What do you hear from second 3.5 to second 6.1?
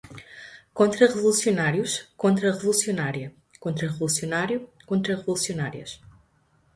contrarrevolucionário, contrarrevolucionárias